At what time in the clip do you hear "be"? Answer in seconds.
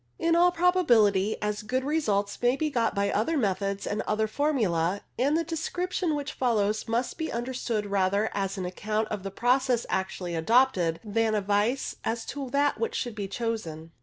2.55-2.71, 7.19-7.31, 13.13-13.27